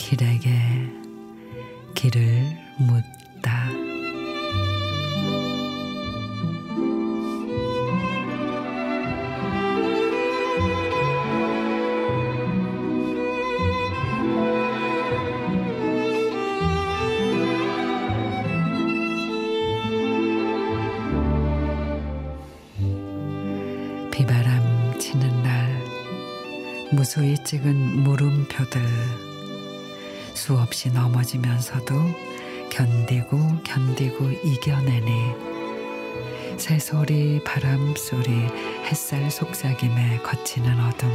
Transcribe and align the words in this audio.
길에게 0.00 0.50
길을 1.94 2.42
묻다. 2.78 3.68
비바람 24.10 24.98
치는 24.98 25.42
날 25.42 25.84
무수히 26.90 27.36
찍은 27.44 28.02
물음표들 28.02 29.29
수없이 30.40 30.88
넘어지면서도 30.88 31.94
견디고 32.70 33.62
견디고 33.62 34.30
이겨내니 34.30 35.34
새소리 36.56 37.44
바람소리 37.44 38.30
햇살 38.86 39.30
속삭임에 39.30 40.20
거치는 40.22 40.80
어둠. 40.80 41.10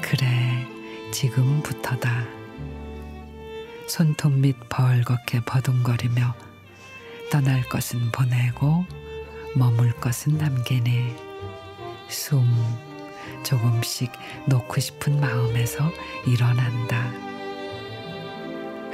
그래 0.00 0.68
지금부터다. 1.12 2.26
손톱 3.88 4.34
밑 4.34 4.56
벌겋게 4.68 5.44
버둥거리며 5.44 6.32
떠날 7.32 7.68
것은 7.68 8.12
보내고 8.12 8.86
머물 9.56 9.90
것은 9.94 10.38
남기니 10.38 11.16
숨 12.08 12.46
조금씩 13.42 14.12
놓고 14.46 14.78
싶은 14.80 15.18
마음에서 15.18 15.90
일어난다. 16.24 17.29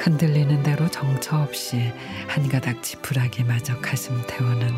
흔들리는 0.06 0.62
대로 0.62 0.88
정처 0.88 1.36
없이 1.36 1.92
한 2.28 2.48
가닥 2.48 2.80
지푸라기마저 2.80 3.80
가슴 3.80 4.24
태우는 4.28 4.68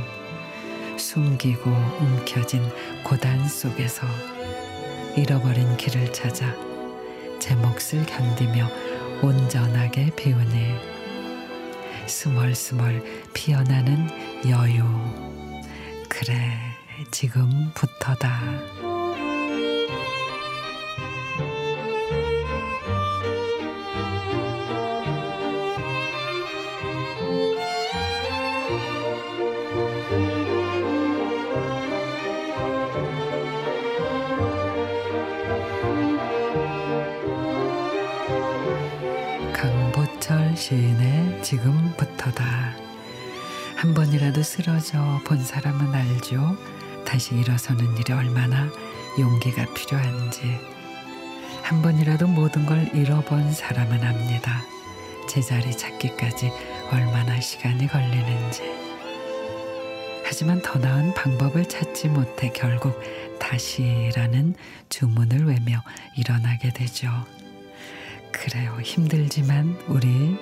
숨기고 0.97 1.71
움켜진 1.71 2.63
고단 3.05 3.47
속에서 3.47 4.07
잃어버린 5.19 5.77
길을 5.77 6.15
찾아 6.15 6.47
제 7.39 7.55
몫을 7.57 8.07
견디며 8.07 8.71
온전하게 9.21 10.13
비우니 10.17 10.75
스멀스멀 12.07 13.03
피어나는 13.35 14.09
여유 14.49 14.83
그래 16.09 16.59
지금부터다. 17.11 18.88
강보철 40.09 40.57
시인의 40.57 41.43
지금부터다. 41.43 42.75
한 43.77 43.95
번이라도 43.95 44.43
쓰러져 44.43 45.21
본 45.25 45.43
사람은 45.43 45.95
알죠. 45.95 46.57
다시 47.05 47.35
일어서는 47.35 47.97
일이 47.99 48.13
얼마나 48.13 48.69
용기가 49.19 49.67
필요한지. 49.75 50.59
한 51.63 51.83
번이라도 51.83 52.27
모든 52.27 52.65
걸 52.65 52.91
잃어본 52.95 53.53
사람은 53.53 54.03
압니다. 54.03 54.63
제자리 55.29 55.77
찾기까지 55.77 56.51
얼마나 56.91 57.39
시간이 57.41 57.87
걸리는지. 57.87 58.63
하지만 60.25 60.63
더 60.63 60.79
나은 60.79 61.15
방법을 61.15 61.69
찾지 61.69 62.09
못해 62.09 62.51
결국 62.55 62.99
다시라는 63.39 64.55
주문을 64.89 65.45
외며 65.47 65.83
일어나게 66.17 66.73
되죠. 66.73 67.09
그래요. 68.41 68.79
힘들지만 68.83 69.77
우리 69.89 70.37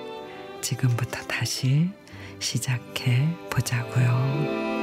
지금부터 0.61 1.19
다시 1.27 1.89
시작해 2.39 3.27
보자고요. 3.49 4.76